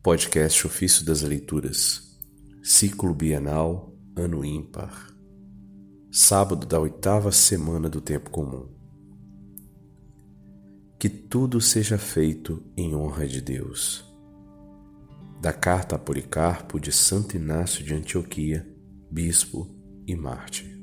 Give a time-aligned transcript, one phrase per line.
[0.00, 2.16] Podcast Ofício das Leituras,
[2.62, 5.12] Ciclo Bienal, Ano Ímpar,
[6.10, 8.68] Sábado da oitava semana do Tempo Comum.
[11.00, 14.04] Que tudo seja feito em honra de Deus.
[15.42, 18.64] Da Carta a Policarpo de Santo Inácio de Antioquia,
[19.10, 19.68] Bispo
[20.06, 20.78] e Mártir.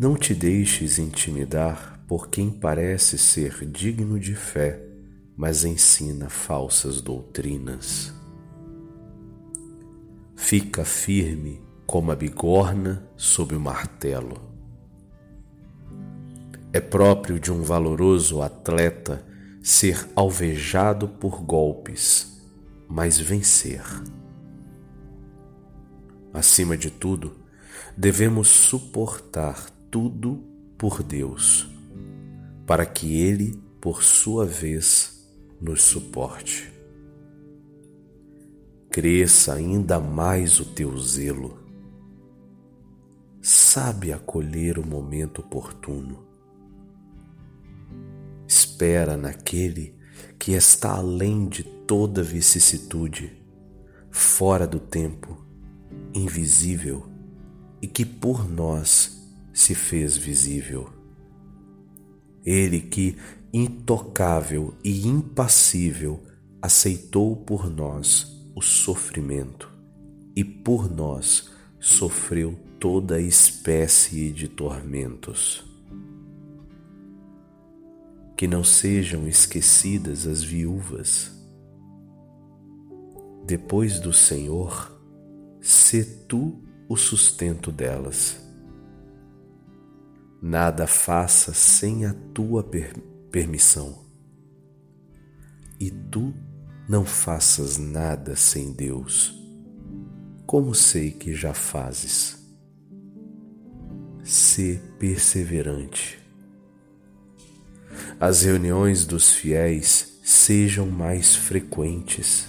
[0.00, 4.89] Não te deixes intimidar por quem parece ser digno de fé
[5.40, 8.12] mas ensina falsas doutrinas.
[10.36, 14.38] Fica firme como a bigorna sob o martelo.
[16.74, 19.24] É próprio de um valoroso atleta
[19.62, 22.44] ser alvejado por golpes,
[22.86, 23.82] mas vencer.
[26.34, 27.38] Acima de tudo,
[27.96, 30.44] devemos suportar tudo
[30.76, 31.66] por Deus,
[32.66, 35.18] para que Ele, por sua vez,
[35.60, 36.72] nos suporte.
[38.90, 41.58] Cresça ainda mais o teu zelo.
[43.42, 46.26] Sabe acolher o momento oportuno.
[48.48, 49.94] Espera naquele
[50.38, 53.40] que está além de toda vicissitude,
[54.10, 55.44] fora do tempo,
[56.14, 57.06] invisível
[57.80, 60.88] e que por nós se fez visível.
[62.44, 63.16] Ele que
[63.52, 66.22] intocável e impassível,
[66.62, 69.70] aceitou por nós o sofrimento
[70.36, 75.64] e por nós sofreu toda espécie de tormentos.
[78.36, 81.30] Que não sejam esquecidas as viúvas.
[83.44, 84.98] Depois do Senhor,
[85.60, 88.38] sê tu o sustento delas.
[90.40, 93.98] Nada faça sem a tua permissão permissão.
[95.78, 96.34] E tu
[96.88, 99.34] não faças nada sem Deus.
[100.46, 102.38] Como sei que já fazes?
[104.24, 106.18] Sê perseverante.
[108.18, 112.48] As reuniões dos fiéis sejam mais frequentes.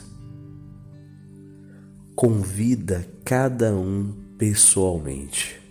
[2.16, 5.62] Convida cada um pessoalmente.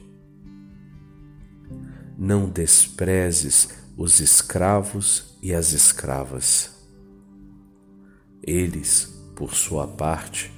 [2.17, 6.71] Não desprezes os escravos e as escravas.
[8.43, 9.05] Eles,
[9.37, 10.51] por sua parte,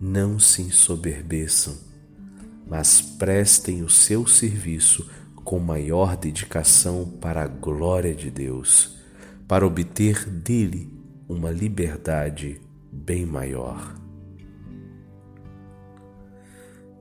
[0.00, 1.76] não se ensoberbeçam,
[2.66, 5.10] mas prestem o seu serviço
[5.44, 8.96] com maior dedicação para a glória de Deus,
[9.46, 10.90] para obter dele
[11.28, 13.94] uma liberdade bem maior.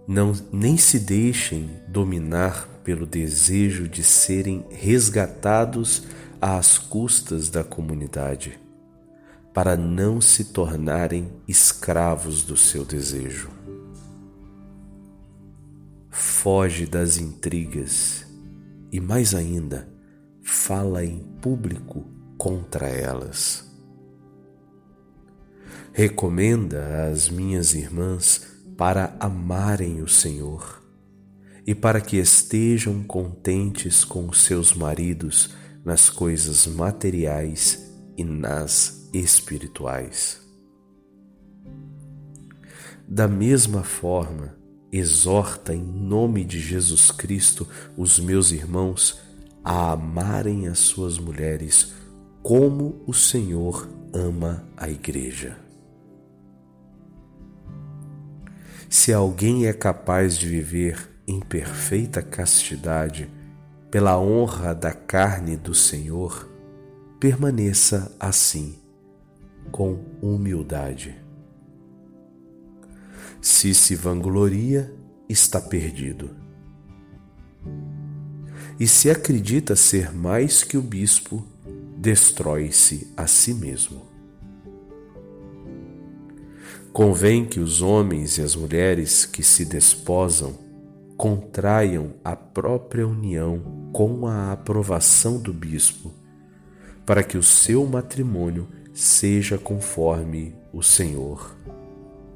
[0.06, 6.04] Não, nem se deixem dominar pelo desejo de serem resgatados
[6.40, 8.60] às custas da comunidade,
[9.52, 13.50] para não se tornarem escravos do seu desejo.
[16.12, 18.28] Foge das intrigas
[18.92, 19.90] e, mais ainda,
[20.44, 22.06] fala em público
[22.38, 23.66] contra elas.
[25.92, 28.46] Recomenda às minhas irmãs
[28.78, 30.85] para amarem o Senhor
[31.66, 40.42] e para que estejam contentes com seus maridos nas coisas materiais e nas espirituais.
[43.08, 44.56] Da mesma forma,
[44.92, 49.20] exorta em nome de Jesus Cristo os meus irmãos
[49.64, 51.94] a amarem as suas mulheres
[52.42, 55.58] como o Senhor ama a Igreja.
[58.90, 63.30] Se alguém é capaz de viver em perfeita castidade,
[63.90, 66.50] pela honra da carne do Senhor,
[67.20, 68.76] permaneça assim,
[69.72, 71.16] com humildade.
[73.42, 74.94] Se se vangloria,
[75.30, 76.36] está perdido.
[78.80, 81.46] E se acredita ser mais que o bispo,
[81.98, 84.06] destrói-se a si mesmo.
[86.92, 90.65] Convém que os homens e as mulheres que se desposam
[91.18, 96.12] contraiam a própria união com a aprovação do bispo,
[97.06, 101.56] para que o seu matrimônio seja conforme o Senhor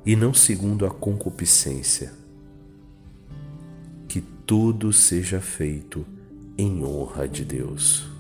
[0.05, 2.13] e não segundo a concupiscência.
[4.07, 6.05] Que tudo seja feito
[6.57, 8.18] em honra de Deus.